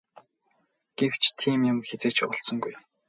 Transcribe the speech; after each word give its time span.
Гэвч 0.97 1.23
тийм 1.39 1.59
юм 1.71 1.77
хэзээ 1.87 2.11
ч 2.17 2.19
болсонгүй. 2.29 2.73